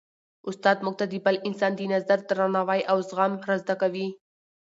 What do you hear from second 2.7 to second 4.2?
او زغم را زده کوي.